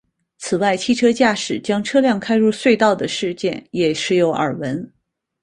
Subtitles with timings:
[0.39, 4.91] 此外汽车驾驶将车辆开入隧道的事件也时有耳闻。